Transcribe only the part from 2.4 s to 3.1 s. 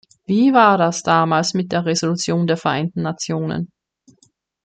der Vereinten